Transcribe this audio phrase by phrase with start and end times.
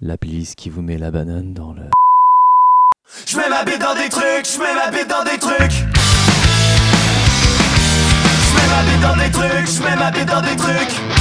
[0.00, 1.82] la playlist qui vous met la banane dans le.
[3.26, 5.72] Je mets ma bite dans des trucs, je mets ma bite dans des trucs.
[8.42, 11.17] Je mets ma bite dans des trucs, je mets ma bite dans des trucs.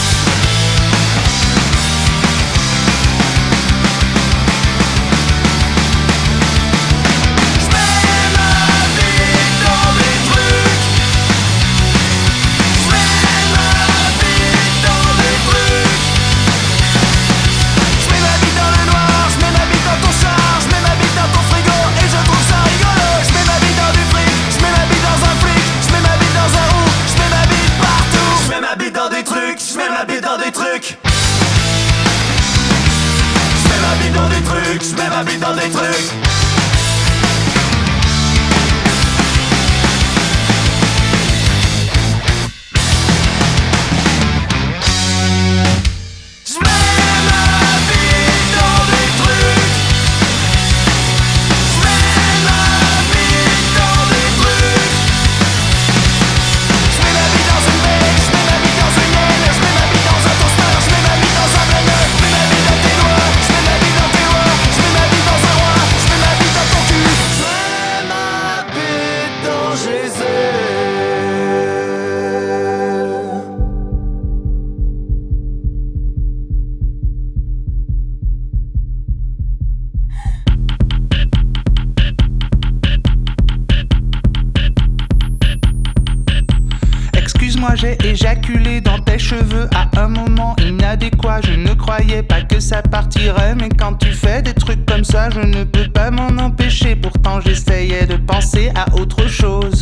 [88.07, 91.41] éjaculé dans tes cheveux à un moment inadéquat.
[91.43, 95.29] Je ne croyais pas que ça partirait, mais quand tu fais des trucs comme ça,
[95.29, 96.95] je ne peux pas m'en empêcher.
[96.95, 99.81] Pourtant, j'essayais de penser à autre chose.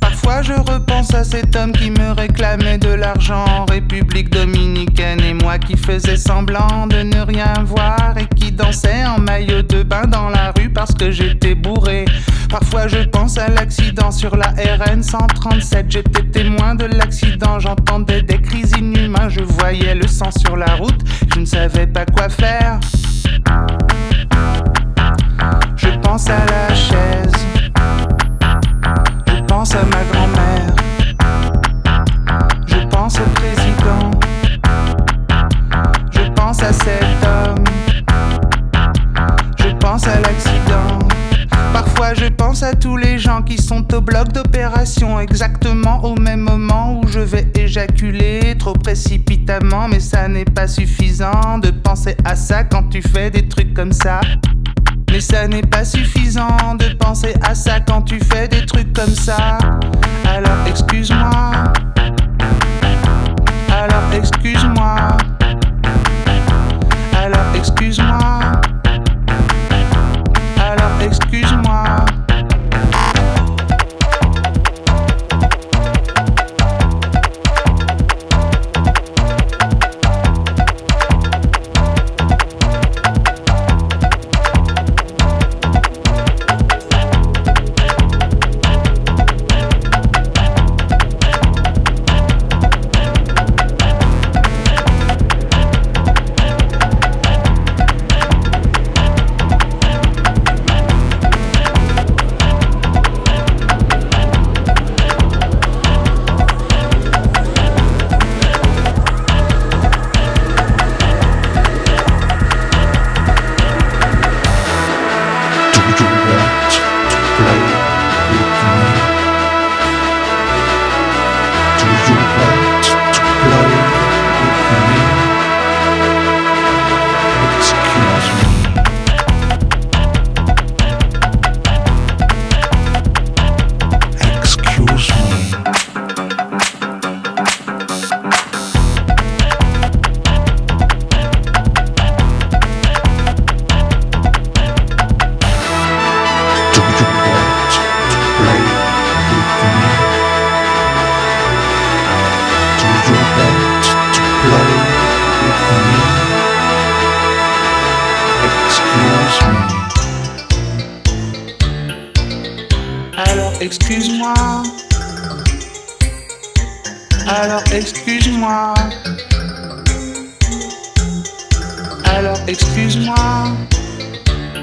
[0.00, 5.34] Parfois je repense à cet homme qui me réclamait de l'argent en République dominicaine et
[5.34, 10.06] moi qui faisais semblant de ne rien voir et qui dansait en maillot de bain
[10.06, 12.04] dans la rue parce que j'étais bourré.
[12.50, 15.86] Parfois je pense à l'accident sur la RN 137.
[15.90, 21.00] J'étais témoin de l'accident, j'entendais des cris inhumains, je voyais le sang sur la route,
[21.34, 22.80] je ne savais pas quoi faire.
[25.76, 27.32] Je pense à la chaise,
[29.68, 30.74] pense à ma grand-mère,
[32.66, 34.10] je pense au président,
[36.10, 37.64] je pense à cet homme,
[39.58, 40.98] je pense à l'accident.
[41.72, 46.40] Parfois je pense à tous les gens qui sont au bloc d'opération exactement au même
[46.40, 52.36] moment où je vais éjaculer trop précipitamment mais ça n'est pas suffisant de penser à
[52.36, 54.20] ça quand tu fais des trucs comme ça.
[55.10, 59.14] Mais ça n'est pas suffisant de penser à ça quand tu fais des trucs comme
[59.14, 59.58] ça.
[60.24, 61.50] Alors excuse-moi.
[63.70, 64.96] Alors excuse-moi.
[67.14, 68.57] Alors excuse-moi.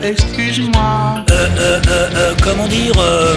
[0.05, 1.25] Excuse-moi.
[1.31, 3.35] Euh, euh, euh, euh, comment dire euh,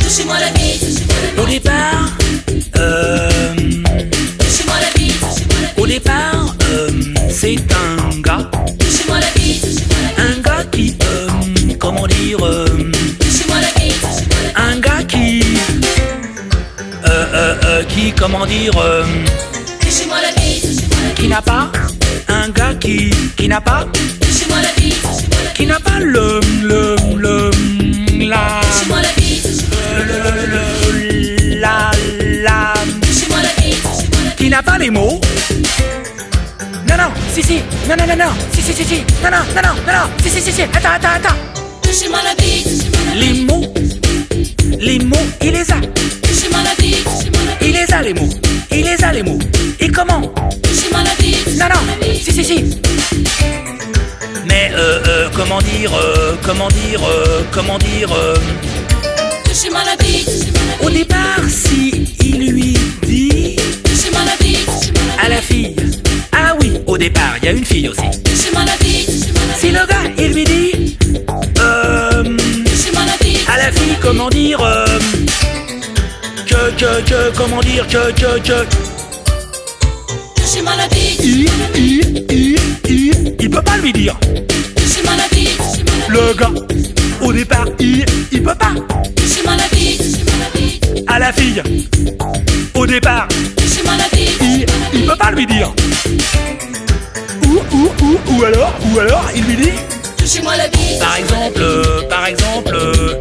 [0.00, 1.00] Touchez-moi la bite,
[1.38, 2.10] Au départ,
[2.76, 3.30] euh,
[4.36, 5.24] touchez-moi la bite,
[5.76, 6.90] au départ, euh,
[7.30, 8.50] c'est un gars,
[8.80, 9.64] touchez-moi la bite,
[10.18, 11.28] un gars qui, euh,
[11.78, 12.66] comment dire, euh,
[13.20, 14.26] touchez-moi la bite,
[14.56, 15.40] un gars qui,
[17.06, 19.04] euh, euh, euh, qui, comment dire, euh,
[19.80, 21.70] touchez-moi la bite, qui n'a pas,
[22.26, 23.86] un gars qui, qui n'a pas,
[25.54, 27.50] qui n'a pas le, le, le,
[28.28, 29.48] la, touchez-moi la bite,
[29.98, 31.90] le, la,
[32.42, 35.20] la, touchez-moi la bite, qui n'a pas les mots.
[36.88, 39.62] Non, non, si, si, non, non, non, non, si, si, si, si, non, non, non,
[39.62, 41.36] non, non, non, si, si, si, si, attends, attends, attends.
[41.82, 43.72] touchez-moi la bite, Les mots,
[44.78, 45.76] les mots, il les a,
[46.22, 47.08] touchez-moi la bite,
[47.60, 48.28] il les a les mots,
[48.70, 49.38] il les a les mots.
[49.80, 50.32] Et comment?
[50.62, 52.81] Touchez-moi la bite, Non, non, si, si, si.
[55.52, 58.34] Comment dire, euh, comment dire, euh, comment dire, euh,
[60.82, 63.56] au départ, si il lui dit
[65.22, 65.76] à la fille,
[66.32, 68.00] ah oui, au départ, il y a une fille aussi.
[69.58, 70.96] Si le gars, il lui dit,
[71.60, 72.24] euh,
[73.46, 74.58] à la fille, comment dire,
[76.46, 78.64] que, que, que, comment dire, que, que, que,
[81.22, 81.46] il,
[81.76, 82.58] il, il,
[82.88, 84.16] il, il peut pas lui dire.
[86.08, 86.50] Le gars,
[87.20, 88.72] au départ, il, il peut pas.
[91.06, 91.62] À la fille,
[92.74, 93.28] au départ,
[94.40, 95.72] il, il peut pas lui dire.
[97.46, 99.72] Ou, ou, ou, ou alors, ou alors, il lui dit.
[100.18, 103.18] touchez-moi la bite, Par exemple, euh, par exemple, euh,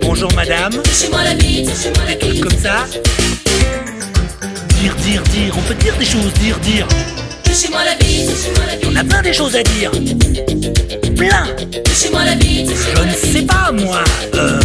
[0.00, 1.70] bonjour madame, touchez-moi la bite,
[2.06, 2.86] des trucs comme ça.
[4.80, 6.86] Dire, dire, dire, on peut dire des choses, dire, dire.
[7.48, 8.30] Touchez-moi la bite,
[8.86, 9.90] On a plein des choses à dire.
[11.16, 11.46] Plein.
[11.84, 14.04] touchez-moi la bite, Je ne sais pas, moi.
[14.34, 14.60] Euh,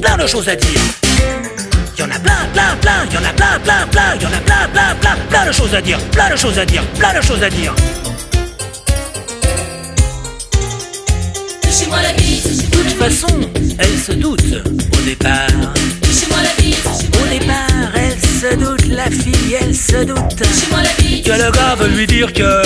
[0.00, 0.80] plein de choses à dire.
[1.96, 4.28] Il y en a plein, plein, plein, y en a plein, plein, plein, y en
[4.28, 7.14] a plein, plein, plein, plein de choses à dire, plein de choses à dire, plein
[7.18, 7.74] de choses à dire.
[11.62, 13.40] touchez-moi la bite, De toute façon,
[13.78, 14.54] elle se doute
[14.92, 15.74] au départ.
[16.36, 20.36] Au départ, elle se doute, la fille, elle se doute.
[20.36, 22.62] touchez-moi la bite, Que le gars veut lui dire que.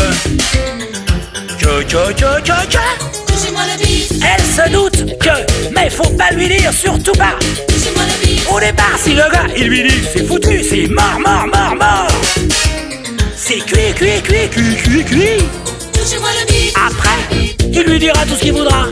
[1.58, 2.78] Que, que, que, que, que.
[3.26, 5.70] touchez-moi la bite, Elle se doute que.
[5.74, 7.36] Mais faut pas lui dire, surtout pas.
[7.68, 11.18] touchez-moi la bite, Au départ, si le gars, il lui dit c'est foutu, c'est mort,
[11.20, 12.08] mort, mort, mort.
[13.36, 15.44] C'est cuit, cuit, cuit, cuit, cuit, cuit.
[15.92, 18.86] touchez-moi la bite, Après, il lui dira tout ce qu'il voudra.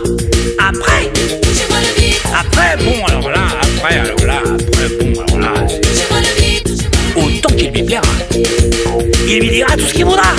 [0.58, 1.10] Après,
[1.42, 3.46] touchez-moi la bite, après, bon, alors là,
[3.84, 5.68] alors là, après, bon, alors
[7.16, 8.02] autant qu'il lui plaira.
[9.28, 10.34] Il lui dira tout ce qu'il voudra.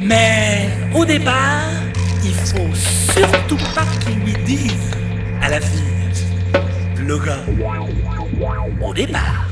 [0.00, 1.70] Mais au départ,
[2.24, 2.74] il faut
[3.12, 4.90] surtout pas qu'il lui dise
[5.42, 5.82] à la fille,
[6.98, 7.44] le gars.
[8.82, 9.48] Au départ.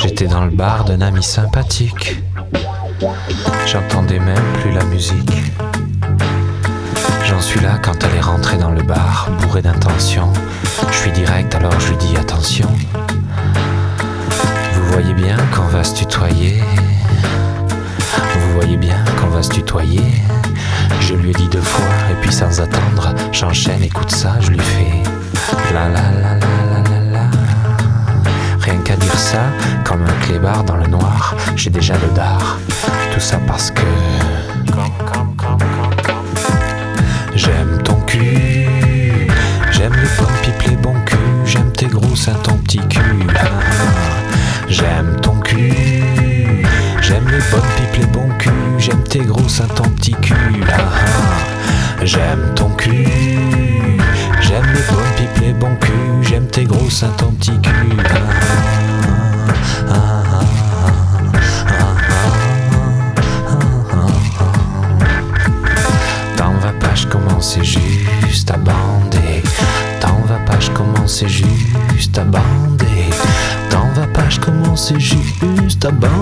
[0.00, 2.16] J'étais dans le bar d'un ami sympathique.
[3.66, 5.30] J'entendais même plus la musique.
[7.42, 10.32] J'en suis là quand elle est rentrée dans le bar, bourrée d'intention.
[10.92, 12.68] Je suis direct alors je lui dis attention.
[14.74, 16.62] Vous voyez bien qu'on va se tutoyer.
[18.32, 20.04] Vous voyez bien qu'on va se tutoyer.
[21.00, 24.60] Je lui ai dit deux fois et puis sans attendre, j'enchaîne, écoute ça, je lui
[24.60, 25.02] fais
[25.74, 27.30] la la la la la la la.
[28.60, 29.40] Rien qu'à dire ça,
[29.84, 32.60] comme un clébard dans le noir, j'ai déjà le dard.
[33.12, 33.82] Tout ça parce que.
[42.14, 42.34] Ah,
[43.38, 43.48] ah.
[44.68, 45.72] J'aime ton cul,
[47.00, 50.34] j'aime les bonnes pipes, les bons culs, j'aime tes gros seins, ton petit cul.
[52.02, 53.06] J'aime ton cul,
[54.42, 57.96] j'aime les bonnes pipes, les bons culs, j'aime tes gros seins, ton petit cul.
[59.88, 60.11] Ah,
[75.82, 76.21] tabac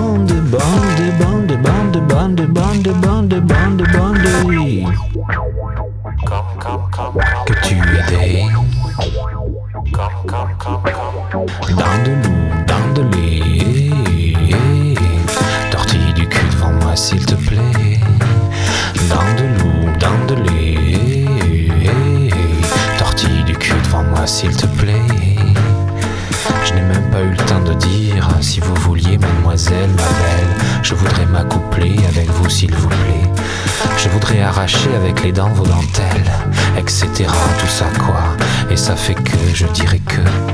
[38.81, 40.50] ça fait que je dirais que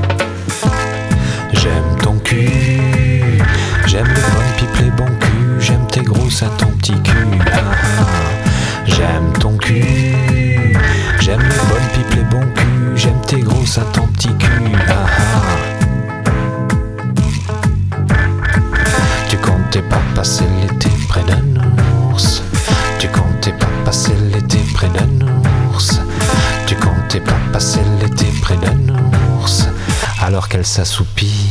[30.78, 31.50] s'assoupit,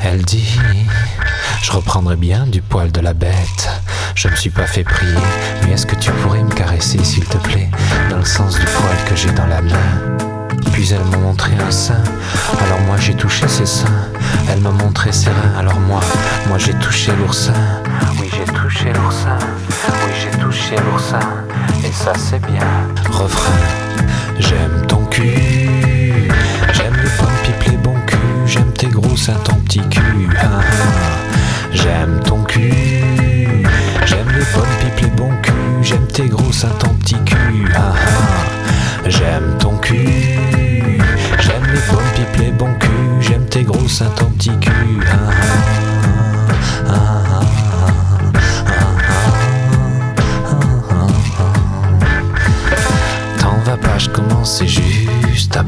[0.00, 0.60] elle dit
[1.60, 3.68] Je reprendrai bien du poil de la bête.
[4.14, 5.18] Je me suis pas fait prier,
[5.64, 7.68] mais est-ce que tu pourrais me caresser, s'il te plaît,
[8.10, 9.90] dans le sens du poil que j'ai dans la main?
[10.72, 12.00] Puis elle m'a montré un sein,
[12.64, 14.08] alors moi j'ai touché ses seins.
[14.48, 16.00] Elle m'a montré ses reins, alors moi,
[16.46, 17.54] moi j'ai touché l'oursin.
[18.20, 19.38] Oui j'ai touché l'oursin,
[20.06, 21.18] oui j'ai touché l'oursin,
[21.84, 22.70] et ça c'est bien.
[23.10, 23.58] Refrain,
[24.38, 26.28] j'aime ton cul,
[26.72, 27.93] j'aime les pommes pipes, les bons
[28.54, 30.28] j'aime tes gros seins, ton petit cul.
[30.38, 30.62] Ah, ah.
[31.72, 32.70] J'aime ton cul,
[34.06, 37.66] j'aime les pommes pipes, les bons culs, j'aime tes gros seins, ton petit cul.
[37.74, 39.08] Ah, ah.
[39.08, 39.98] J'aime ton cul,
[41.40, 45.00] j'aime les bonnes pipes, les bons culs, j'aime tes gros seins, ton petit cul.
[45.10, 45.14] Ah,
[46.86, 47.42] ah, ah,
[47.76, 47.92] ah,
[48.66, 48.82] ah,
[50.26, 51.06] ah, ah,
[51.40, 51.46] ah.
[53.40, 54.93] T'en vas pas, je commence juste
[55.44, 55.58] juste.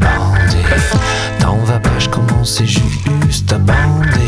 [1.39, 4.27] T'en vas pas, je commence juste abandé?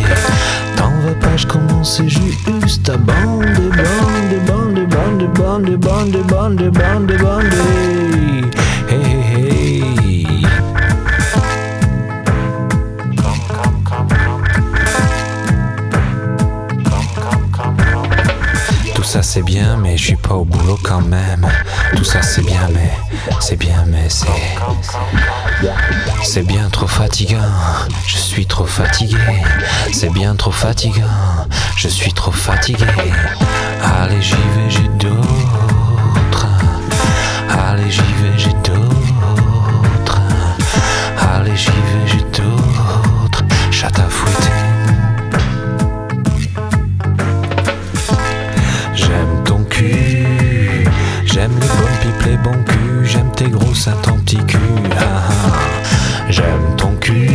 [0.77, 3.49] T'en vas pas, je commence juste abandé?
[3.57, 7.57] Bandé, bandé, bandé, bandé, bandé, bandé, bandé, bandé.
[8.89, 9.03] Hey,
[9.35, 10.47] hey, hey.
[18.95, 21.47] Tout ça c'est bien, mais je suis pas au boulot quand même.
[21.97, 23.08] Tout ça c'est bien, mais
[23.41, 24.27] c'est bien, mais c'est.
[26.23, 27.39] C'est bien trop fatigant.
[28.07, 29.17] Je suis trop fatigué.
[29.93, 31.47] C'est bien trop fatigant.
[31.77, 32.87] Je suis trop fatigué.
[33.83, 36.47] Allez, j'y vais, j'ai d'autres.
[37.51, 40.21] Allez, j'y vais, j'ai d'autres.
[41.35, 43.45] Allez, j'y vais, j'ai d'autres.
[43.71, 44.53] Chat à fouetter.
[48.95, 50.85] J'aime ton cul,
[51.25, 52.78] j'aime les bonnes pipes, les bons culs,
[53.79, 54.61] ça t'anticule
[54.99, 56.29] ah, ah.
[56.29, 57.31] J'aime ton cul.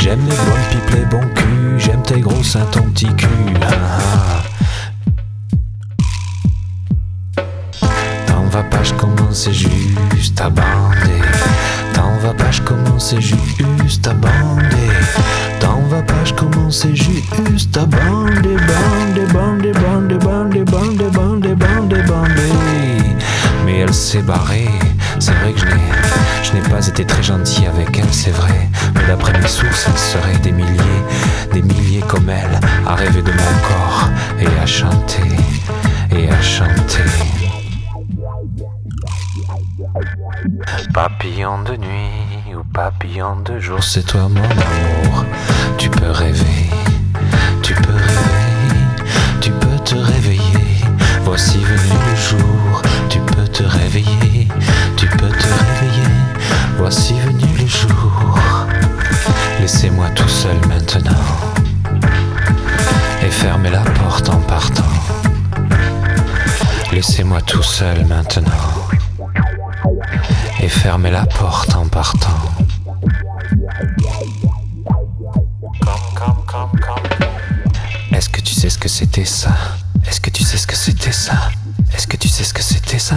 [0.00, 1.78] J'aime les bonnes pipes, les bons culs.
[1.78, 3.28] J'aime tes gros seins, ton petit cul
[3.62, 4.42] ah,
[7.36, 7.42] ah,
[8.26, 11.20] T'en vas pas, je commence juste à bander.
[11.92, 14.88] T'en vas pas, je commence juste à bander.
[15.60, 18.56] T'en vas pas, je commence juste à bander.
[18.56, 22.52] Bander, bander, bander, bander, bander, bander, bander, bander.
[23.66, 24.68] Mais elle s'est barrée.
[25.22, 28.68] C'est vrai que je n'ai, pas été très gentil avec elle, c'est vrai.
[28.92, 31.02] Mais d'après mes sources, elle serait des milliers,
[31.52, 34.08] des milliers comme elle, à rêver de mon corps
[34.40, 35.22] et à chanter,
[36.10, 37.04] et à chanter.
[40.92, 45.24] Papillon de nuit ou papillon de jour, c'est toi mon amour.
[45.78, 46.66] Tu peux rêver,
[47.62, 50.40] tu peux rêver, tu peux te réveiller.
[51.22, 52.51] Voici venu le jour,
[56.94, 58.38] Voici venu le jour.
[59.60, 61.24] Laissez-moi tout seul maintenant
[63.22, 64.84] et fermez la porte en partant.
[66.92, 68.52] Laissez-moi tout seul maintenant
[70.60, 72.28] et fermez la porte en partant.
[78.12, 79.54] Est-ce que tu sais ce que c'était ça?
[80.06, 81.48] Est-ce que tu sais ce que c'était ça?
[81.94, 83.16] Est-ce que tu sais ce que c'était ça?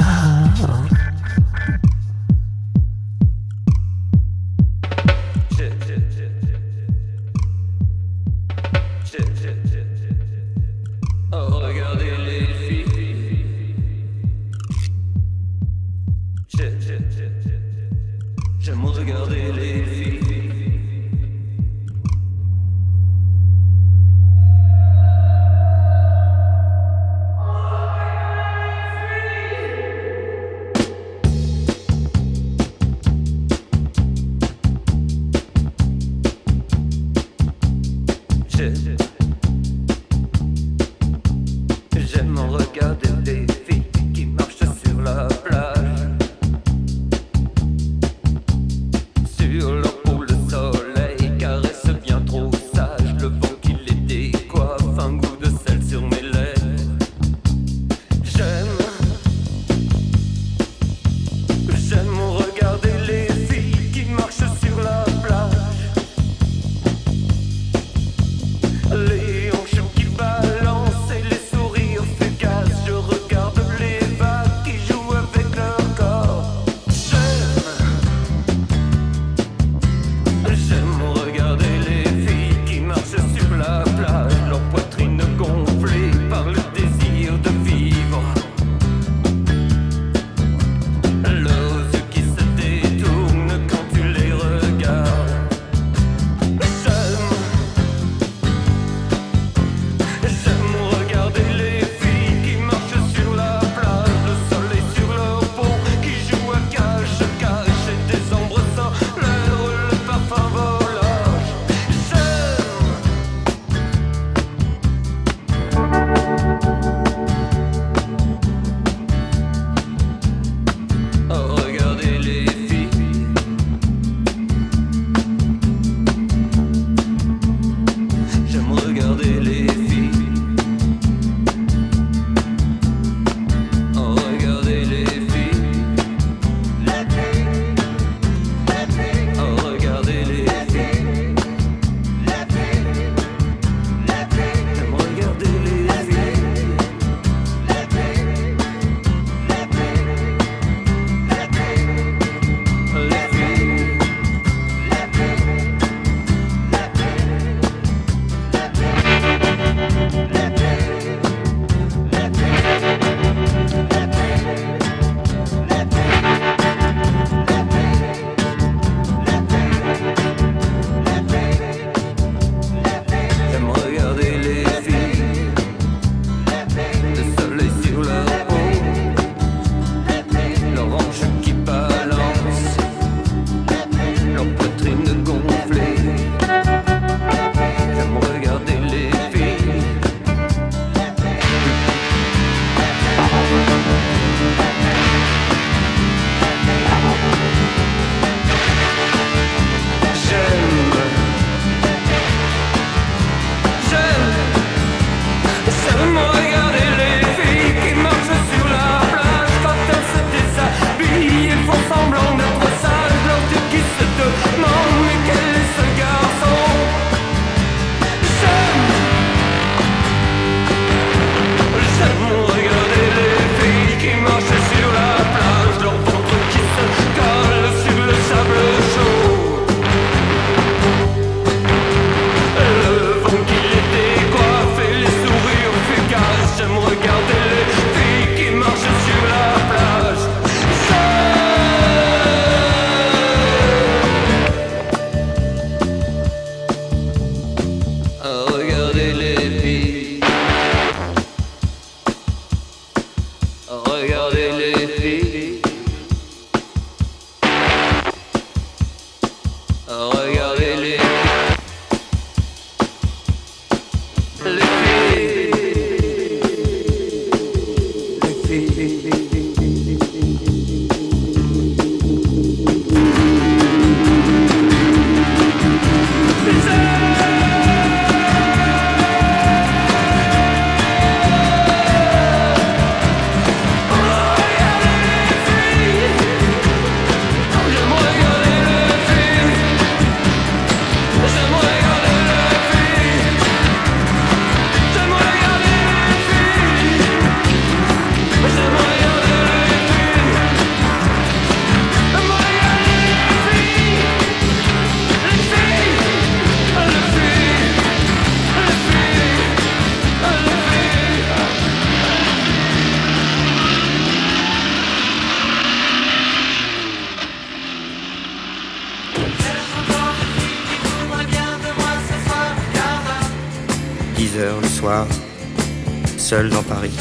[326.17, 326.91] Seul dans Paris.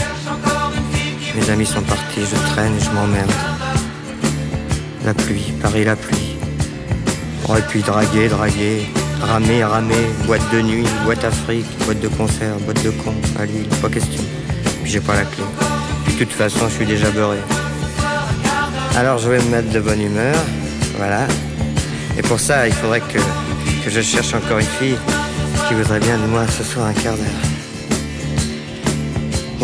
[1.35, 3.33] Mes amis sont partis, je traîne je m'emmerde.
[5.05, 6.37] La pluie, Paris la pluie.
[7.49, 8.87] Oh, et puis draguer, draguer,
[9.23, 13.69] ramer, ramer, boîte de nuit, boîte Afrique, boîte de concert, boîte de con, à Lille,
[13.83, 14.23] pas question.
[14.83, 15.45] Puis j'ai pas la clé.
[16.05, 17.39] Puis de toute façon, je suis déjà beurré.
[18.97, 20.37] Alors je vais me mettre de bonne humeur,
[20.97, 21.27] voilà.
[22.17, 23.19] Et pour ça, il faudrait que,
[23.85, 24.99] que je cherche encore une fille
[25.69, 27.54] qui voudrait bien de moi ce soir un quart d'heure.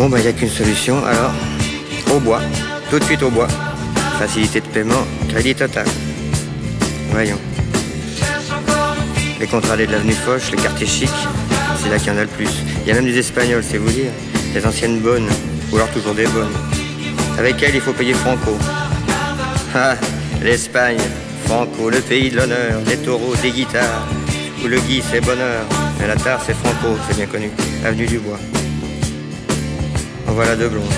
[0.01, 1.31] Bon, bah, il n'y a qu'une solution, alors,
[2.11, 2.41] au bois,
[2.89, 3.47] tout de suite au bois.
[4.17, 5.85] Facilité de paiement, crédit total.
[7.11, 7.37] Voyons.
[9.39, 11.09] Les contrats de l'avenue Foch, les quartiers chics,
[11.79, 12.49] c'est là qu'il y en a le plus.
[12.81, 14.11] Il y a même des Espagnols, c'est vous dire.
[14.55, 15.29] Des anciennes bonnes,
[15.71, 16.55] ou alors toujours des bonnes.
[17.37, 18.57] Avec elles, il faut payer Franco.
[19.75, 19.93] Ah,
[20.41, 20.97] l'Espagne,
[21.45, 24.07] Franco, le pays de l'honneur, des taureaux, des guitares.
[24.65, 25.63] Où le gui, c'est bonheur,
[26.03, 27.51] et la tare, c'est Franco, c'est bien connu.
[27.85, 28.39] Avenue du Bois.
[30.43, 30.91] Voilà deux blondes.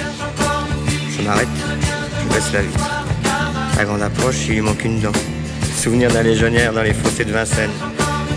[1.18, 1.50] Je m'arrête,
[2.22, 2.90] je baisse la vitre.
[3.78, 5.12] À grande approche, il lui manque une dent.
[5.78, 7.74] Souvenir d'un légionnaire dans les fossés de Vincennes.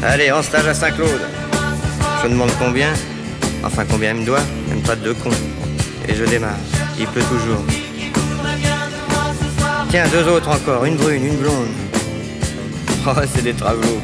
[0.02, 1.20] Allez, en stage à Saint-Claude.
[2.24, 2.92] Je demande combien
[3.62, 5.30] Enfin, combien il me doit Même pas de deux cons.
[6.08, 6.58] Et je démarre.
[6.98, 7.62] Il pleut toujours.
[9.90, 10.86] Tiens, deux autres encore.
[10.86, 11.68] Une brune, une blonde.
[13.06, 14.00] Oh, c'est des travelots.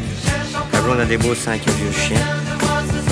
[0.73, 2.42] La blonde a des beaux seins, vieux chien.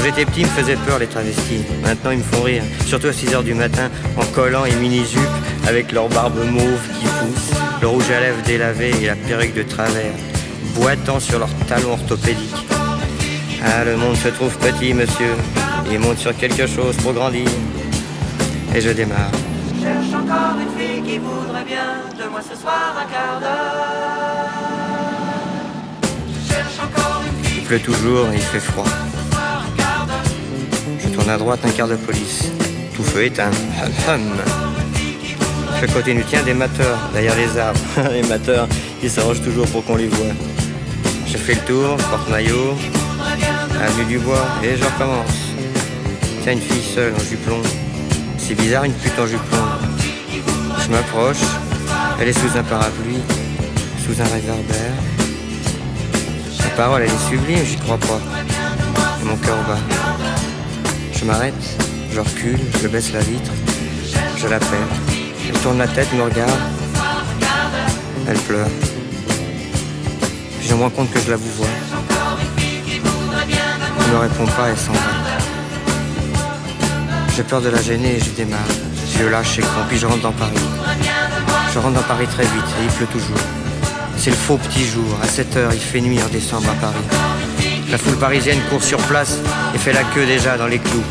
[0.01, 1.61] Quand j'étais petit, il me faisait peur les travestis.
[1.83, 2.63] Maintenant, ils me font rire.
[2.87, 5.21] Surtout à 6 heures du matin, en collant et mini-jupe,
[5.69, 7.51] avec leur barbe mauve qui pousse,
[7.83, 10.15] le rouge à lèvres délavé et la perruque de travers,
[10.75, 12.67] boitant sur leurs talons orthopédiques.
[13.63, 15.35] Ah, le monde se trouve petit, monsieur.
[15.93, 17.51] Il monte sur quelque chose pour grandir.
[18.75, 19.33] Et je démarre.
[19.83, 24.49] Cherche encore une fille qui voudrait bien de moi ce soir un quart d'heure.
[26.43, 28.87] Je cherche encore une fille Il pleut toujours il fait froid.
[31.15, 32.51] Tourne à droite, un quart de police.
[32.95, 33.51] Tout feu éteint.
[34.09, 34.21] Hum, hum.
[35.81, 37.81] Je continue, tiens, des mateurs derrière les arbres.
[38.13, 38.69] les mateurs,
[39.03, 40.35] ils s'arrangent toujours pour qu'on les voit.
[41.27, 42.77] Je fais le tour, porte-maillot,
[43.81, 45.55] avenue du bois, et je recommence.
[46.43, 47.63] Tiens, une fille seule en jupon.
[48.37, 49.57] C'est bizarre, une pute en jupon.
[50.85, 51.45] Je m'approche,
[52.21, 53.23] elle est sous un parapluie,
[54.05, 54.95] sous un réverbère.
[56.59, 58.21] Sa parole, elle est sublime, j'y crois pas.
[59.25, 60.00] Mon cœur bat.
[61.21, 61.55] Je m'arrête,
[62.15, 63.51] je recule, je baisse la vitre,
[64.39, 64.79] je l'appelle.
[65.47, 66.51] Elle tourne la tête, me regarde.
[68.27, 68.67] Elle pleure.
[70.59, 71.67] Puis je me rends compte que je la vous vois.
[74.01, 74.99] Elle ne répond pas, elle s'en va.
[77.37, 78.61] J'ai peur de la gêner et je démarre.
[79.19, 80.55] Je lâche et con, puis je rentre dans Paris.
[81.75, 83.37] Je rentre dans Paris très vite et il pleut toujours.
[84.17, 85.19] C'est le faux petit jour.
[85.23, 87.40] À 7 heures, il fait nuit en décembre à Paris.
[87.91, 89.39] La foule parisienne court sur place
[89.75, 91.03] et fait la queue déjà dans les clous.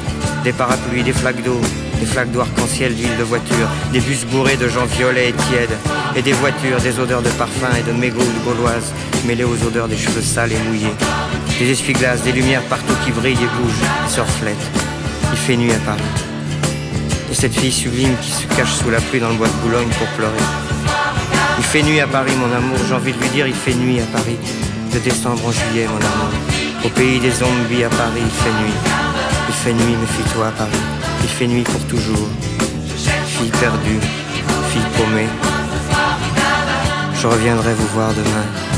[0.45, 1.59] Des parapluies, des flaques d'eau,
[1.99, 5.77] des flaques d'arc-en-ciel d'huile de voiture, des bus bourrés de gens violets et tièdes,
[6.15, 8.93] et des voitures, des odeurs de parfum et de mégots de gauloises,
[9.25, 10.95] mêlées aux odeurs des cheveux sales et mouillés.
[11.59, 14.55] Des essuie-glaces, des lumières partout qui brillent et bougent, se reflètent.
[15.33, 16.01] Il fait nuit à Paris.
[17.29, 19.89] Et cette fille sublime qui se cache sous la pluie dans le bois de Boulogne
[19.89, 20.45] pour pleurer.
[21.57, 23.99] Il fait nuit à Paris, mon amour, j'ai envie de lui dire, il fait nuit
[23.99, 24.37] à Paris.
[24.93, 26.48] De décembre en juillet, mon amour.
[26.85, 28.79] Au pays des zombies à Paris, il fait nuit.
[29.49, 30.83] Il fait nuit, méfie-toi à Paris.
[31.23, 32.29] Il fait nuit pour toujours.
[33.27, 33.99] Fille perdue,
[34.69, 35.27] fille paumée.
[37.15, 38.68] Je reviendrai vous voir demain.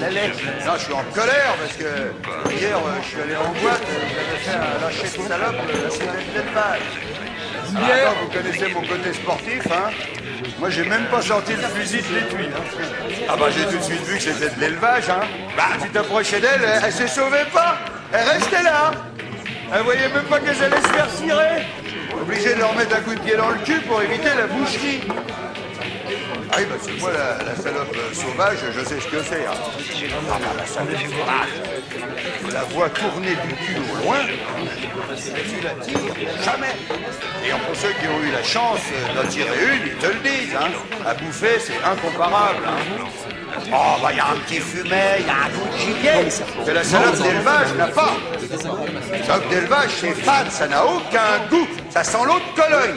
[0.00, 0.38] La lettre.
[0.66, 4.08] Non, je suis en colère parce que hier, euh, je suis allé en boîte, euh,
[4.14, 5.56] j'avais fait un lâcher de salope,
[5.90, 6.80] c'était l'élevage.
[7.76, 9.90] Alors, attends, vous connaissez mon côté sportif, hein
[10.58, 12.46] Moi, j'ai même pas sorti le fusil de l'étui.
[12.46, 12.62] hein.
[13.28, 15.20] Ah bah, j'ai tout de suite vu que c'était de l'élevage, hein.
[15.56, 17.76] Bah, tu t'approchais d'elle, elle, elle se sauvait pas.
[18.12, 18.90] Elle restait là.
[19.74, 21.66] Elle voyait même pas qu'elle allait se faire cirer.
[22.18, 25.00] Obligé de leur mettre un coup de pied dans le cul pour éviter la boucherie.
[26.58, 29.46] Oui, parce que moi, la, salope euh, sauvage, je sais ce que c'est.
[29.46, 29.52] hein.
[30.58, 32.52] La salope sauvage.
[32.52, 36.74] La voix tournée du cul au loin, tu la tires jamais.
[37.46, 38.80] Et pour ceux qui ont eu la chance
[39.14, 40.56] d'en tirer une, ils te le disent.
[40.60, 40.70] Hein.
[41.06, 42.64] À bouffer, c'est incomparable.
[42.66, 43.04] hein.
[43.72, 46.64] Oh, bah, il y a un petit fumet, il y a un goût de gibier
[46.66, 48.12] que la salope d'élevage n'a pas.
[49.12, 51.66] La salope d'élevage, c'est fade, ça n'a aucun goût.
[51.90, 52.96] Ça sent l'eau de Cologne.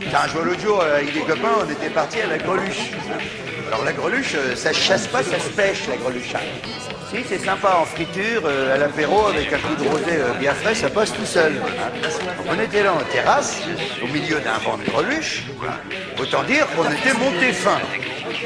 [0.00, 2.90] Tiens, je vois l'autre jour, avec des copains, on était partis à la greluche.
[3.68, 6.32] Alors la greluche, euh, ça se chasse pas, ça se pêche, la greluche.
[7.10, 10.54] Si, c'est sympa en friture, euh, à l'apéro, avec un coup de rosé euh, bien
[10.54, 11.54] frais, ça passe tout seul.
[11.54, 13.60] Donc, on était là en terrasse,
[14.02, 15.44] au milieu d'un banc de greluche.
[16.20, 17.78] Autant dire qu'on était monté fin.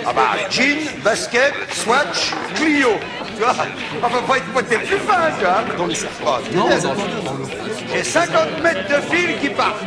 [0.07, 2.91] Ah bah, jean, basket, swatch, Clio.
[3.37, 3.55] Tu vois,
[4.03, 5.65] on peut pas être monté plus fin, tu vois.
[6.27, 6.69] Oh.
[7.93, 9.85] J'ai 50 mètres de fil qui partent.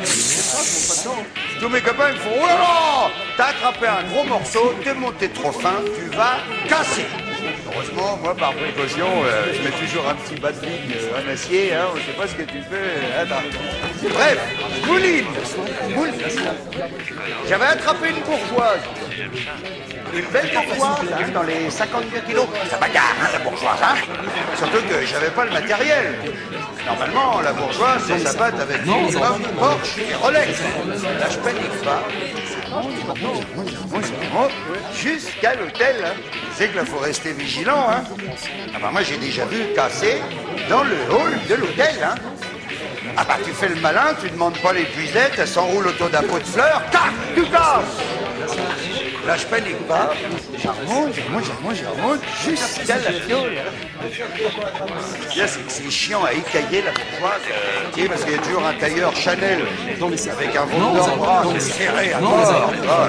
[1.64, 5.30] Tous mes copains me font Oh là là T'as attrapé un gros morceau, t'es monté
[5.30, 7.06] trop fin, tu vas casser.
[7.66, 11.86] Heureusement, moi par précaution, euh, je mets toujours un petit batterie euh, en acier, hein,
[11.94, 12.76] on sait pas ce que tu fais.
[12.76, 13.26] euh.
[14.10, 14.40] Bref,
[14.86, 15.26] mouline.
[17.48, 18.82] J'avais attrapé une bourgeoise.
[20.14, 22.48] Une belle bourgeoise, hein, dans les 52 kilos.
[22.70, 23.96] Ça bagarre, hein, la bourgeoise, hein.
[24.58, 26.16] Surtout que j'avais pas le matériel.
[26.86, 30.60] Normalement, la bourgeoise, ça s'abatte avec minimum Porsche et Rolex.
[31.20, 32.04] Là, je panique pas.
[34.96, 35.96] Jusqu'à l'hôtel.
[36.06, 36.14] hein.
[36.56, 37.86] C'est que là, faut rester vigilant.
[37.90, 38.04] Hein.
[38.76, 40.22] Ah bah, moi, j'ai déjà vu casser
[40.70, 41.96] dans le hall de l'hôtel.
[42.04, 42.16] Hein.
[43.16, 46.24] Ah bah, tu fais le malin, tu demandes pas les puisettes, elles s'enroulent autour d'un
[46.24, 46.82] pot de fleurs.
[46.92, 48.00] Tac, tu casses
[49.26, 50.12] Là, je panique pas.
[50.58, 53.58] Je remonte, je remonte, je remonte, je remonte, jusqu'à la fiole.
[55.68, 57.42] C'est chiant à écailler la bourgeoise.
[57.98, 59.60] euh, parce qu'il y a toujours un tailleur Chanel
[60.32, 62.72] avec un vendeur de bras serré à mort.
[62.90, 63.08] Ah.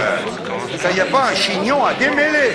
[0.79, 2.53] Ça, il n'y a pas un chignon à démêler.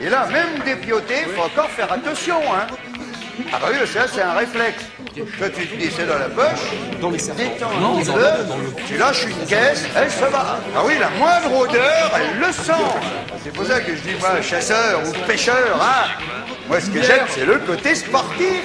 [0.00, 2.40] Et là, même dépioté, il faut encore faire attention.
[2.54, 2.66] Hein.
[3.52, 4.84] Ah bah oui, ça, c'est un réflexe.
[5.38, 6.72] Toi, tu te dis, c'est dans la poche,
[7.36, 10.58] détends un petit peu, tu lâches une caisse, elle se va.
[10.74, 12.72] Ah oui, la moindre odeur, elle le sent.
[13.42, 16.08] C'est pour ça que je dis, moi, chasseur ou pêcheur, hein.
[16.68, 18.62] Moi, ce que j'aime, c'est le côté sportif.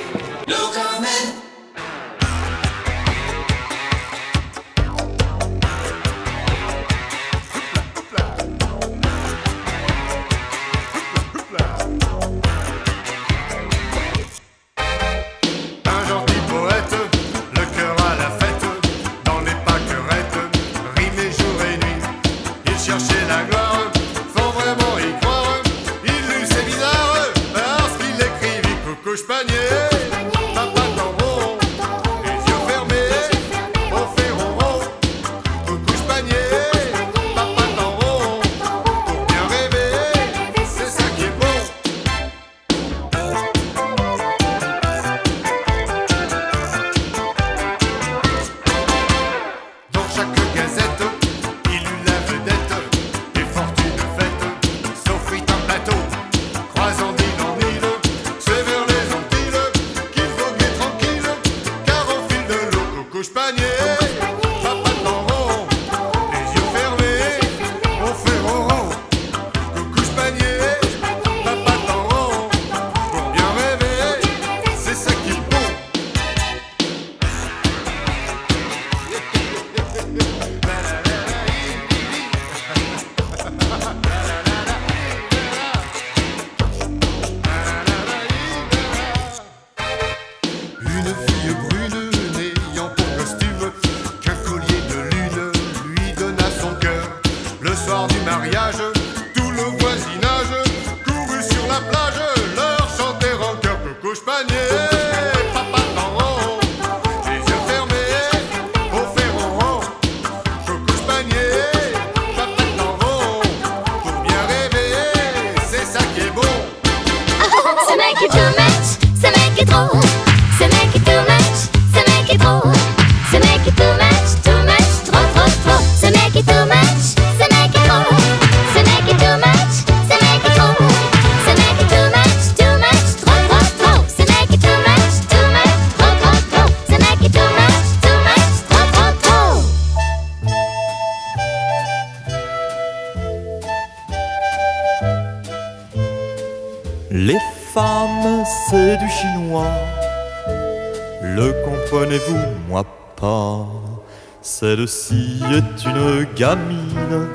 [154.81, 157.27] Celle-ci est une gamine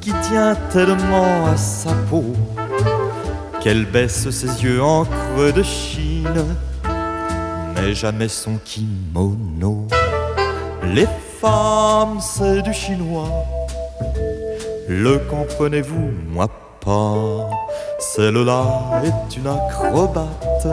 [0.00, 2.24] qui tient tellement à sa peau
[3.60, 6.44] qu'elle baisse ses yeux en creux de Chine,
[7.74, 9.86] mais jamais son kimono.
[10.84, 13.28] Les femmes, c'est du chinois.
[14.88, 16.48] Le comprenez-vous, moi
[16.82, 17.50] pas?
[17.98, 20.66] Celle-là est une acrobate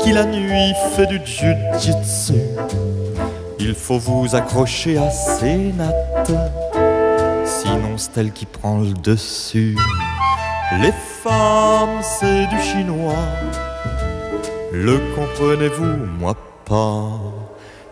[0.00, 2.34] qui la nuit fait du jiu-jitsu.
[3.64, 6.32] Il faut vous accrocher à ses nattes,
[7.44, 9.78] sinon c'est elle qui prend le dessus.
[10.80, 10.90] Les
[11.22, 13.24] femmes, c'est du chinois.
[14.72, 17.20] Le comprenez-vous, moi pas.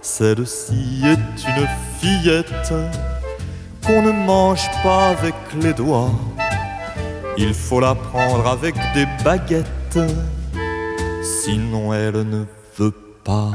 [0.02, 1.68] Celle-ci est une
[2.00, 2.72] fillette
[3.86, 6.10] qu'on ne mange pas avec les doigts.
[7.38, 10.00] Il faut la prendre avec des baguettes,
[11.22, 12.44] sinon elle ne
[12.76, 13.52] veut pas.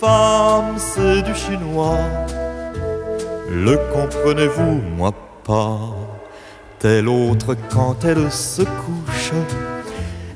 [0.00, 1.98] Femmes, c'est du chinois.
[3.50, 5.12] Le comprenez-vous, moi
[5.44, 5.94] pas.
[6.78, 9.32] Telle autre quand elle se couche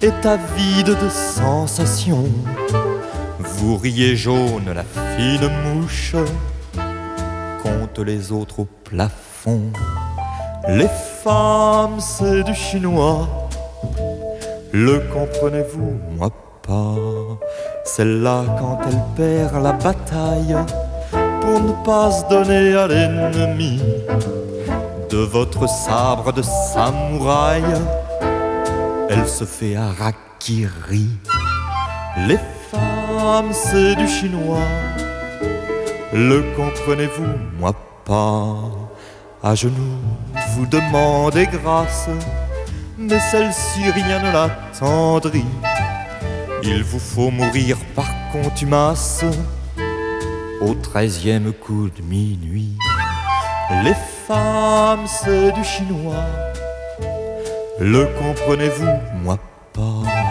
[0.03, 2.29] est avide de sensations.
[3.39, 6.15] Vous riez jaune, la fine mouche
[7.63, 9.73] compte les autres au plafond.
[10.69, 10.91] Les
[11.23, 13.27] femmes, c'est du chinois.
[14.73, 16.31] Le comprenez-vous, moi
[16.67, 16.97] pas.
[17.85, 20.57] Celle-là, quand elle perd la bataille,
[21.41, 23.81] pour ne pas se donner à l'ennemi,
[25.11, 27.63] de votre sabre de samouraï,
[29.11, 31.09] elle se fait harakiri.
[32.27, 32.39] Les
[32.71, 34.69] femmes, c'est du chinois.
[36.13, 37.73] Le comprenez-vous, moi
[38.05, 38.57] pas.
[39.43, 40.01] À genoux,
[40.55, 42.09] vous demandez grâce,
[42.97, 45.45] mais celle-ci rien ne l'attendrit.
[46.67, 49.23] Il vous faut mourir par contumace
[50.63, 52.79] au treizième coup de minuit.
[53.83, 53.95] Les
[54.27, 56.25] femmes, c'est du chinois.
[57.79, 59.39] Le comprenez-vous, moi
[59.75, 60.24] pas.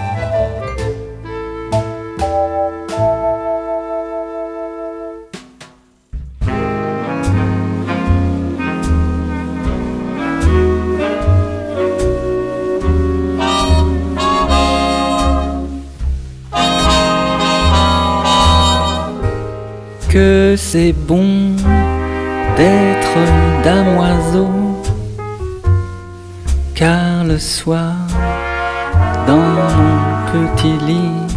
[20.13, 21.55] Que c'est bon
[22.55, 23.17] d'être
[23.63, 24.47] damoiseau,
[26.75, 27.95] car le soir,
[29.25, 29.97] dans mon
[30.31, 31.33] petit lit,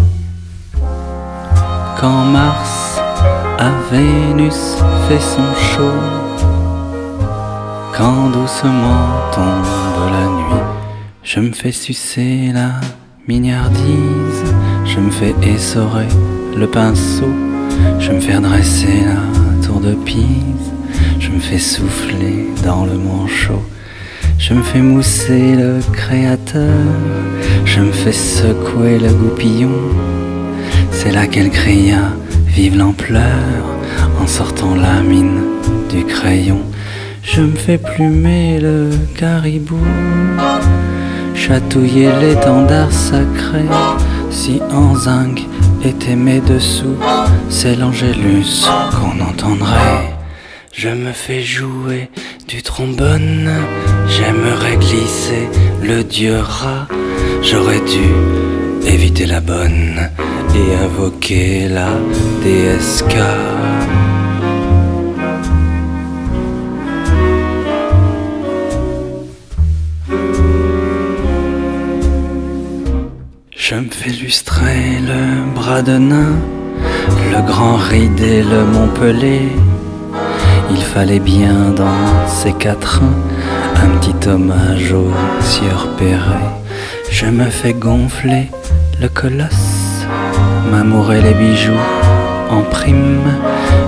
[1.98, 3.00] quand Mars
[3.58, 4.76] à Vénus
[5.08, 5.98] fait son show,
[7.96, 10.66] quand doucement tombe la nuit,
[11.22, 12.72] je me fais sucer la
[13.26, 14.44] mignardise,
[14.84, 16.08] je me fais essorer
[16.54, 17.45] le pinceau.
[17.98, 20.72] Je me fais dresser la tour de Pise,
[21.18, 23.62] je me fais souffler dans le manchot,
[24.38, 26.84] je me fais mousser le créateur,
[27.64, 29.70] je me fais secouer le goupillon.
[30.92, 32.12] C'est là qu'elle cria,
[32.46, 33.66] vive l'ampleur,
[34.20, 35.40] en sortant la mine
[35.90, 36.60] du crayon.
[37.22, 39.78] Je me fais plumer le caribou,
[41.34, 43.64] chatouiller l'étendard sacré,
[44.30, 45.44] si en zinc
[45.86, 46.96] était dessous,
[47.48, 50.12] c'est l'angélus qu'on entendrait.
[50.72, 52.10] Je me fais jouer
[52.48, 53.50] du trombone,
[54.08, 55.48] j'aimerais glisser
[55.82, 56.88] le dieu rat.
[57.42, 60.10] J'aurais dû éviter la bonne
[60.54, 61.90] et invoquer la
[62.42, 63.16] DSK.
[73.68, 76.36] Je me fais lustrer le bras de nain,
[77.32, 79.48] le grand ridé, le Montpellier.
[80.70, 83.18] Il fallait bien dans ces quatrains
[83.82, 85.10] un petit hommage au
[85.40, 86.52] sieur Perret.
[87.10, 88.52] Je me fais gonfler
[89.00, 90.06] le colosse,
[90.70, 91.86] m'amourer les bijoux
[92.48, 93.32] en prime.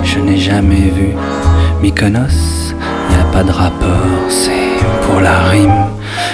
[0.02, 1.10] Je n'ai jamais vu
[1.80, 2.74] Mykonos,
[3.12, 5.84] y a pas de rapport, c'est pour la rime.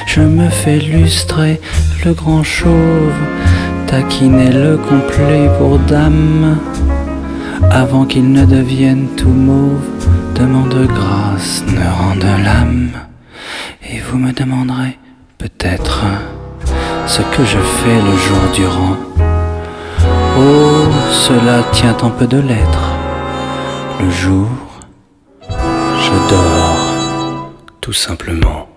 [0.07, 1.61] Je me fais lustrer
[2.13, 3.13] grand chauve,
[3.87, 6.59] taquiner le complet pour dame,
[7.71, 9.81] avant qu'il ne devienne tout mauve.
[10.35, 12.91] Demande grâce, ne rende l'âme.
[13.89, 14.99] Et vous me demanderez
[15.39, 16.05] peut-être
[17.07, 18.97] ce que je fais le jour durant.
[20.37, 22.91] Oh, cela tient en peu de lettres.
[24.01, 24.49] Le jour,
[25.49, 28.74] je dors, tout simplement.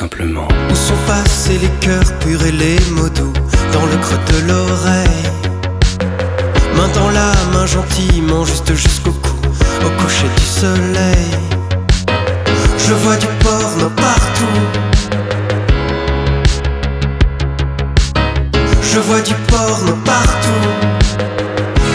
[0.00, 3.32] Où sont passés les cœurs purs et les mots doux
[3.72, 5.30] dans le creux de l'oreille?
[6.76, 9.36] Main dans la main gentiment, juste jusqu'au cou,
[9.86, 11.30] au coucher du soleil.
[12.76, 14.60] Je vois du porno partout.
[18.82, 20.70] Je vois du porno partout.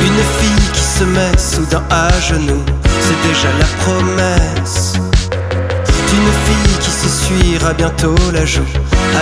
[0.02, 2.64] Une fille qui se met soudain à genoux,
[3.02, 5.09] c'est déjà la promesse
[6.10, 8.72] d'une fille qui s'essuiera bientôt la joue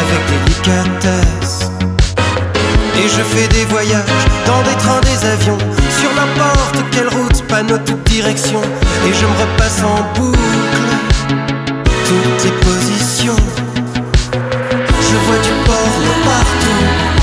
[0.01, 1.69] avec délicatesse.
[2.99, 5.57] Et je fais des voyages dans des trains, des avions,
[5.99, 8.61] sur n'importe quelle route, panneau toute direction.
[9.05, 10.39] Et je me repasse en boucle
[12.07, 13.41] toutes les positions.
[14.33, 17.16] Je vois du porno partout.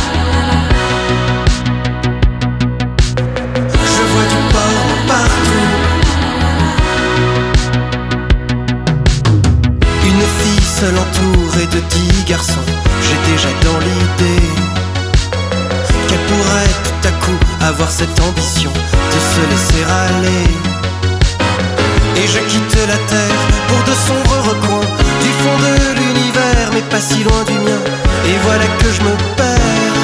[12.37, 14.49] J'ai déjà dans l'idée
[16.09, 20.51] qu'elle pourrait tout à coup avoir cette ambition de se laisser aller.
[22.17, 24.89] Et je quitte la terre pour de sombres recoins
[25.23, 27.81] du fond de l'univers, mais pas si loin du mien.
[28.27, 30.01] Et voilà que je me perds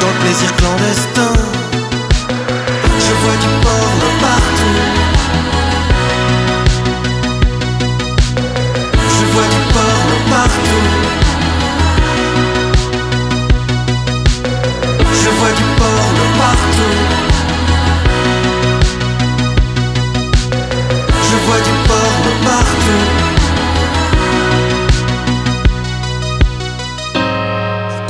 [0.00, 1.32] dans le plaisir clandestin.
[2.98, 5.07] Je vois du porno partout.
[21.28, 23.06] Je vois du porno partout.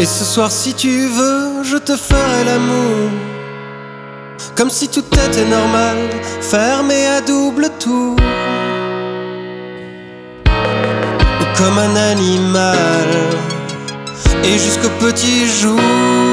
[0.01, 3.11] Et ce soir, si tu veux, je te ferai l'amour.
[4.55, 5.97] Comme si tout était normal,
[6.41, 8.17] fermé à double tour.
[10.47, 13.09] Ou comme un animal,
[14.45, 16.28] et jusqu'au petit jour.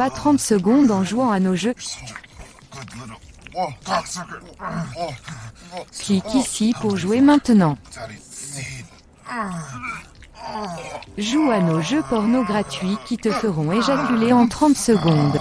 [0.00, 1.74] Pas 30 secondes en jouant à nos jeux.
[5.98, 7.76] Clique ici pour jouer maintenant.
[11.18, 15.38] Joue à nos jeux porno gratuits qui te feront éjaculer en 30 secondes.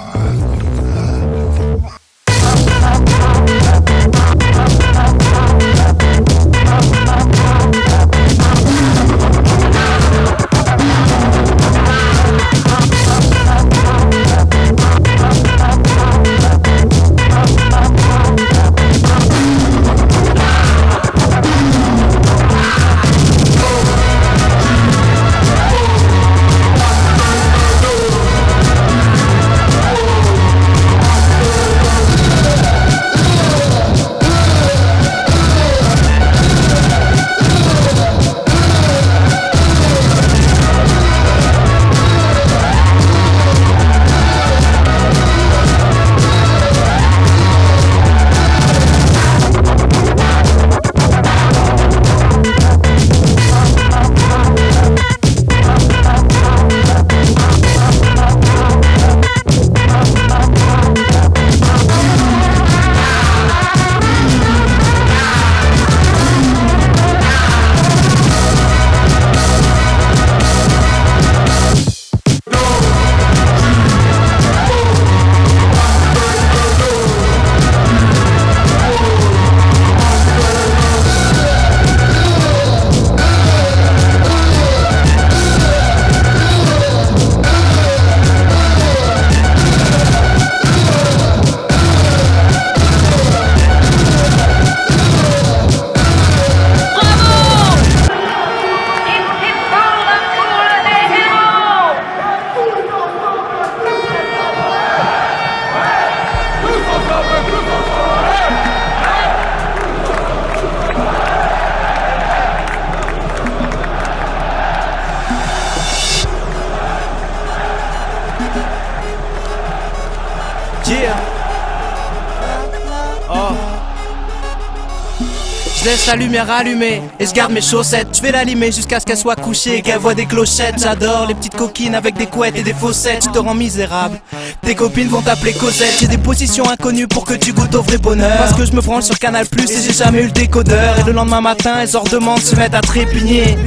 [126.00, 128.08] Laisse la lumière allumée et je garde mes chaussettes.
[128.16, 130.80] Je vais l'allumer jusqu'à ce qu'elle soit couchée et qu'elle voit des clochettes.
[130.80, 133.26] J'adore les petites coquines avec des couettes et des faussettes.
[133.26, 134.20] Je te rends misérable.
[134.62, 135.98] Tes copines vont t'appeler Cosette.
[136.00, 138.38] J'ai des positions inconnues pour que tu goûtes au vrai bonheur.
[138.38, 141.00] Parce que je me branle sur Canal Plus et j'ai jamais eu le décodeur.
[141.00, 143.58] Et le lendemain matin, elles ordemandent se mettent à trépigner.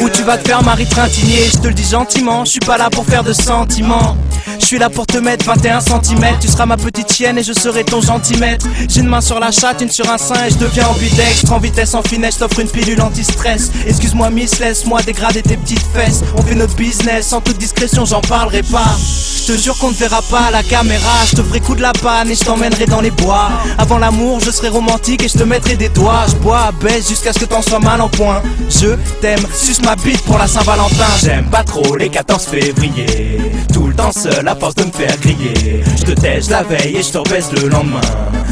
[0.00, 1.48] Où tu vas te faire Marie Trintigner.
[1.52, 4.16] Je te le dis gentiment, je suis pas là pour faire de sentiments.
[4.58, 6.24] Je suis là pour te mettre 21 cm.
[6.40, 8.66] Tu seras ma petite chienne et je serai ton gentilmètre.
[8.88, 11.52] J'ai une main sur la chatte, une sur un sein et je deviens ambidextre.
[11.52, 13.70] En vitesse, en finesse, t'offre une pilule anti-stress.
[13.86, 16.20] Excuse-moi, miss, laisse-moi dégrader tes petites fesses.
[16.36, 18.96] On fait notre business, en toute discrétion, j'en parlerai pas.
[19.40, 21.26] Je te jure qu'on ne verra pas à la caméra.
[21.26, 23.50] Je te ferai coup de la panne et je t'emmènerai dans les bois.
[23.76, 26.24] Avant l'amour, je serai romantique et je te mettrai des doigts.
[26.26, 28.40] Je bois, baisse jusqu'à ce que t'en sois mal en point.
[28.70, 31.12] Je t'aime, suce ma bite pour la Saint-Valentin.
[31.22, 33.40] J'aime pas trop les 14 février.
[33.74, 35.84] Tout le temps seul à force de me faire griller.
[35.98, 38.00] Je te tèche la veille et je te rebaisse le lendemain.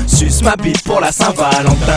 [0.07, 1.97] Suce ma bite pour la Saint-Valentin.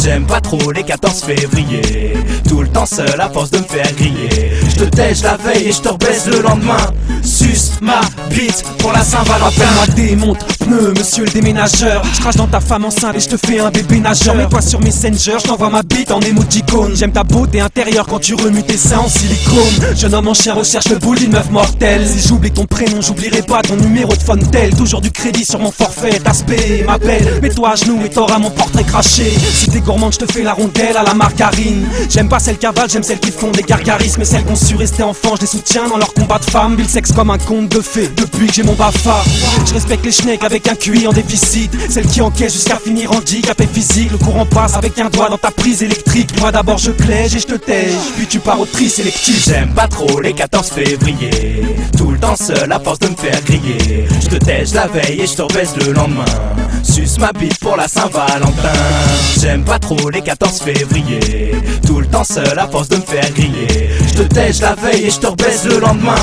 [0.00, 2.12] J'aime pas trop les 14 février.
[2.48, 4.52] Tout le temps seul à force de me faire griller.
[4.68, 6.76] Je te tèche la veille et je te rebaisse le lendemain.
[7.24, 9.46] Suce ma bite pour la Saint-Valentin.
[9.46, 12.02] Appelle-moi démonte, pneu, monsieur le déménageur.
[12.14, 14.34] Je crache dans ta femme enceinte et je te fais un bébé nageur.
[14.34, 16.94] Mets-toi sur Messenger, je t'envoie ma bite en émoticône.
[16.94, 19.94] J'aime ta beauté intérieure quand tu remues tes seins en silicone.
[19.96, 22.06] Jeune homme en chien recherche le boule d'une meuf mortelle.
[22.06, 24.74] Si j'oublie ton prénom, j'oublierai pas ton numéro de Fontel.
[24.74, 27.40] Toujours du crédit sur mon forfait, aspect m'appelle.
[27.42, 29.32] Mets-toi à genoux et t'auras mon portrait craché.
[29.54, 31.86] Si t'es gourmande, je te fais la rondelle à la margarine.
[32.10, 34.16] J'aime pas celles qui avalent, j'aime celles qui font des gargarismes.
[34.18, 36.76] Mais celles qui ont su rester enfants, je les soutiens dans leur combat de femmes.
[36.78, 39.22] Ils sexe comme un conte de fées depuis que j'ai mon bafa.
[39.64, 41.70] Je respecte les schnecks avec un QI en déficit.
[41.88, 44.10] Celles qui encaissent jusqu'à finir handicapé physique.
[44.12, 46.38] Le courant passe avec un doigt dans ta prise électrique.
[46.40, 47.94] Moi d'abord je plège et je te tège.
[48.16, 49.46] Puis tu pars au tri sélectif.
[49.46, 51.62] J'aime pas trop les 14 février.
[51.96, 54.06] Tout le temps seul à force de me faire griller.
[54.20, 56.24] Je te tèche la veille et je te rebaisse le lendemain.
[56.82, 58.72] Suce ma bite pour la Saint-Valentin.
[59.40, 61.52] J'aime pas trop les 14 février.
[61.86, 63.90] Tout le temps seul à force de me faire griller.
[64.08, 66.14] Je te tèche la veille et je te rebaisse le lendemain.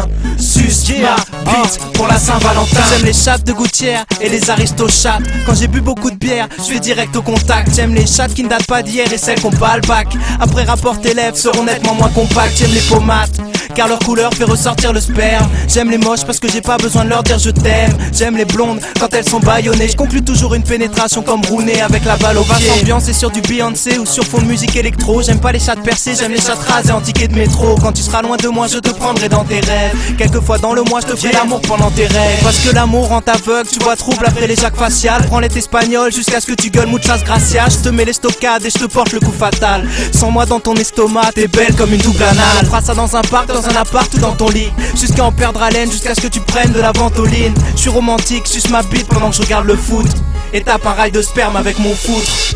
[0.53, 2.77] Suce ma bite pour la Saint-Valentin.
[2.91, 5.23] J'aime les chattes de gouttière et les aristochates.
[5.47, 7.73] Quand j'ai bu beaucoup de bière, je vais direct au contact.
[7.73, 10.09] J'aime les chattes qui ne datent pas d'hier et celles qui ont pas le bac.
[10.39, 12.55] Après rapport tes lèvres seront nettement moins compactes.
[12.55, 13.35] J'aime les pommades
[13.73, 15.47] car leur couleur fait ressortir le sperme.
[15.67, 17.95] J'aime les moches parce que j'ai pas besoin de leur dire je t'aime.
[18.13, 19.87] J'aime les blondes quand elles sont baïonnées.
[19.87, 22.69] Je conclue toujours une pénétration comme Rooney avec la balle au pied.
[22.81, 25.21] ambiance et sur du Beyoncé ou sur fond de musique électro.
[25.21, 27.75] J'aime pas les chats percés, j'aime les chats rasés en ticket de métro.
[27.81, 29.95] Quand tu seras loin de moi, je te prendrai dans tes rêves.
[30.17, 32.39] Quelquefois dans le mois, je te ferai l'amour pendant tes rêves.
[32.43, 35.25] Parce que l'amour rend aveugle, tu vois trouble après les jacques faciales.
[35.27, 37.65] Prends les espagnol jusqu'à ce que tu gueules muchas gracias.
[37.69, 39.87] Je te mets les stockades et je te porte le coup fatal.
[40.11, 42.57] Sans moi dans ton estomac, t'es belle comme une double anale.
[42.61, 44.71] On fera ça dans un parc, dans un appart ou dans ton lit.
[44.95, 47.53] Jusqu'à en perdre haleine, jusqu'à ce que tu prennes de la ventoline.
[47.75, 50.07] Je suis romantique, suce ma bite pendant que je regarde le foot.
[50.53, 52.55] Et tape un rail de sperme avec mon foot.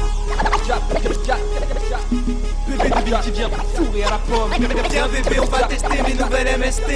[4.90, 6.92] Tiens bébé, on va tester mes nouvelles MST.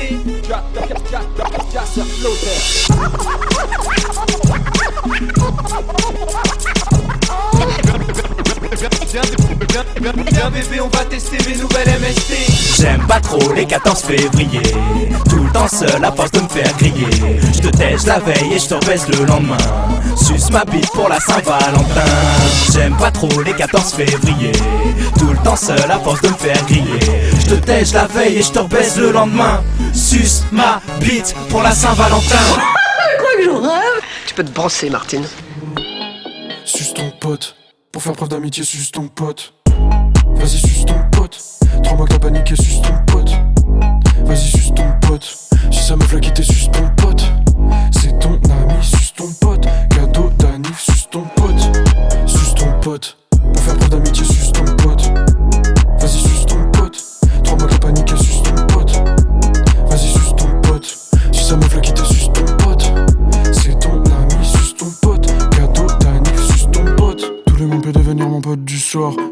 [10.31, 12.70] Viens bébé, on va tester mes nouvelles MST.
[13.11, 14.61] J'aime pas trop les 14 février.
[15.29, 17.41] Tout le temps seul à force de me faire griller.
[17.53, 19.57] Je te tèche la veille et je te rebaisse le lendemain.
[20.15, 22.05] Suce ma bite pour la Saint-Valentin.
[22.71, 24.53] J'aime pas trop les 14 février.
[25.19, 26.99] Tout le temps seul à force de me faire griller.
[27.41, 29.61] Je te tèche la veille et je te rebaisse le lendemain.
[29.93, 32.37] Suce ma bite pour la Saint-Valentin.
[33.19, 35.25] Quoi que je rêve Tu peux te brosser, Martine.
[36.63, 37.57] Suce ton pote.
[37.91, 39.53] Pour faire preuve d'amitié, suce ton pote.
[40.37, 41.60] Vas-y, suce ton pote.
[41.83, 43.31] Trois mois que t'as paniqué, suce ton pote.
[44.25, 45.37] Vas-y, suce ton pote.
[45.71, 47.25] Si ça meuf l'a quitté, suce ton pote.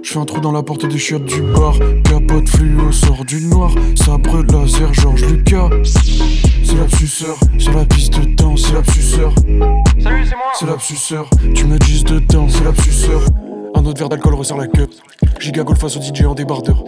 [0.09, 1.75] Je fais un trou dans la porte des chiottes du bar.
[2.03, 3.69] Capote fluo sort du noir.
[3.93, 5.69] Sabre laser, Georges Lucas.
[5.83, 9.35] C'est l'absuceur, sur la piste de danse, c'est l'absuceur.
[9.37, 10.51] Salut, c'est moi.
[10.57, 13.21] C'est l'absuceur, tu me dis dedans, c'est l'absuceur.
[13.75, 14.89] Un autre verre d'alcool resserre la queue.
[15.39, 16.83] Giga golf face au DJ en débardeur.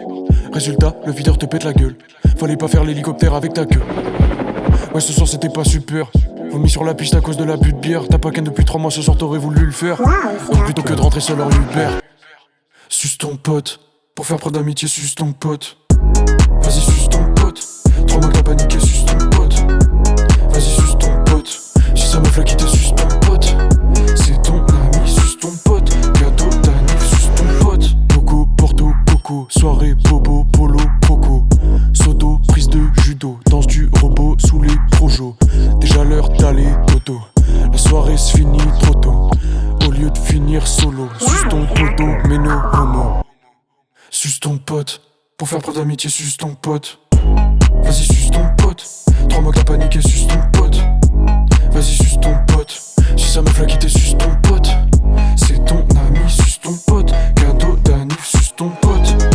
[0.52, 1.98] Résultat, le videur te pète la gueule.
[2.40, 3.84] Fallait pas faire l'hélicoptère avec ta queue.
[4.96, 6.12] Ouais, ce soir c'était pas super.
[6.50, 8.02] Vomi sur la piste à cause de la butte de bière.
[8.10, 9.98] T'as pas qu'un depuis trois mois, ce soir t'aurais voulu le faire.
[10.52, 12.02] Donc plutôt que de rentrer seul en Uber.
[12.94, 13.80] Suce ton pote.
[14.16, 15.78] Pour faire preuve d'amitié, suce ton pote.
[16.62, 17.66] Vas-y, suce ton pote.
[18.06, 19.56] Trois mois que t'as paniqué, suce ton pote.
[20.52, 21.48] Vas-y, suce ton pote.
[21.96, 23.56] Si ça me fait quitter, suce ton pote.
[24.18, 25.89] C'est ton ami, suce ton pote.
[26.20, 27.89] Cadeau, Dani, suce ton pote.
[28.14, 29.96] Coco, Porto, Coco, soirée,
[45.38, 47.00] pour faire preuve d'amitié, suce ton pote.
[47.84, 48.86] Vas-y, suce ton pote.
[49.30, 50.78] Trois mois que t'as paniqué, suce ton pote.
[51.72, 52.82] Vas-y, suce ton pote.
[53.18, 54.70] Si ça meuf l'a quitté, suce ton pote.
[55.36, 57.12] C'est ton ami, suce ton pote.
[57.36, 59.31] Cadeau d'anniv, suce ton pote.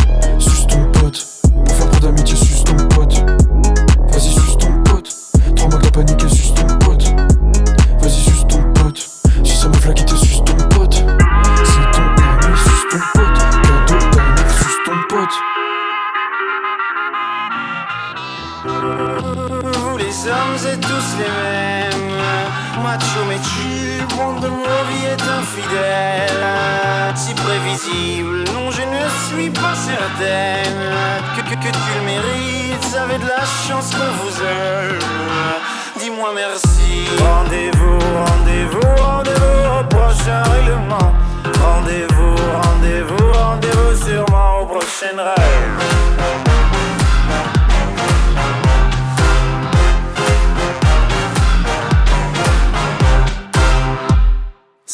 [22.87, 26.45] Macho mais tu, monde de mon vie est infidèle.
[27.15, 30.83] Si prévisible, non je ne suis pas certaine.
[31.35, 34.99] Que, que, que tu le mérites, avez de la chance qu'on vous aime.
[35.99, 37.07] Dis-moi merci.
[37.29, 41.11] Rendez-vous, rendez-vous, rendez-vous au prochain règlement.
[41.67, 46.56] Rendez-vous, rendez-vous, rendez-vous sûrement au prochain rêve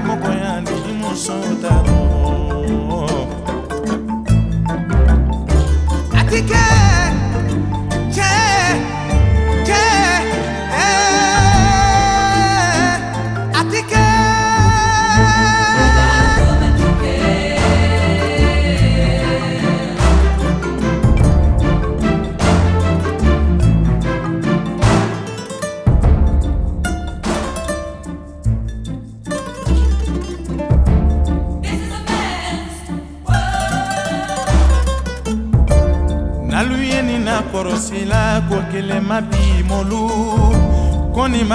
[0.00, 2.01] maconha desde Monsanto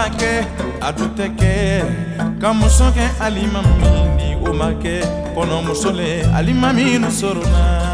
[0.08, 0.32] ma kɛ
[0.88, 1.51] a tun tɛ kɛ
[2.41, 4.93] ka muso kɛ alima min ni o ma kɛ
[5.36, 7.87] kɔnɔmuso le alima minnu sɔrɔ na.